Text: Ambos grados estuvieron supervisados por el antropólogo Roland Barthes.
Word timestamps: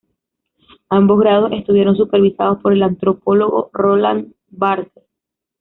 Ambos 0.89 1.19
grados 1.19 1.51
estuvieron 1.51 1.95
supervisados 1.95 2.59
por 2.63 2.73
el 2.73 2.81
antropólogo 2.81 3.69
Roland 3.71 4.33
Barthes. 4.49 5.03